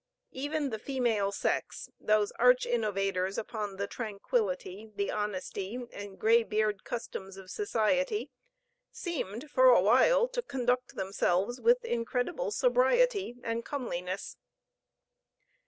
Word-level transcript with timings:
Even 0.31 0.71
the 0.71 0.79
female 0.79 1.31
sex, 1.31 1.91
those 1.99 2.31
arch 2.39 2.65
innovators 2.65 3.37
upon 3.37 3.75
the 3.75 3.85
tranquillity, 3.85 4.91
the 4.95 5.11
honesty, 5.11 5.79
and 5.93 6.17
grey 6.17 6.41
beard 6.41 6.83
customs 6.83 7.37
of 7.37 7.51
society, 7.51 8.31
seemed 8.91 9.51
for 9.51 9.65
a 9.67 9.79
while 9.79 10.27
to 10.27 10.41
conduct 10.41 10.95
themselves 10.95 11.61
with 11.61 11.85
incredible 11.85 12.49
sobriety 12.49 13.35
and 13.43 13.63
comeliness. 13.63 14.37